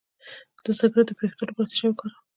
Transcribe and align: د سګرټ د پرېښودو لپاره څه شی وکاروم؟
د 0.63 0.65
سګرټ 0.79 1.05
د 1.09 1.11
پرېښودو 1.17 1.47
لپاره 1.49 1.69
څه 1.71 1.75
شی 1.79 1.85
وکاروم؟ 1.87 2.21